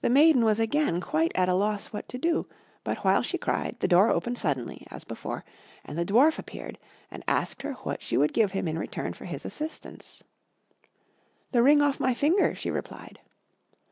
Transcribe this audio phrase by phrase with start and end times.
[0.00, 2.48] The maiden was again quite at a loss what to do;
[2.82, 5.44] but while she cried the door opened suddenly, as before,
[5.84, 6.76] and the Dwarf appeared
[7.08, 10.24] and asked her what she would give him in return for his assistance.
[11.52, 13.20] "The ring off my finger," she replied.